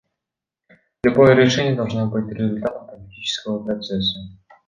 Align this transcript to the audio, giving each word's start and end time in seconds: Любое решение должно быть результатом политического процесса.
Любое 1.03 1.35
решение 1.35 1.75
должно 1.75 2.07
быть 2.07 2.25
результатом 2.35 2.87
политического 2.87 3.63
процесса. 3.63 4.19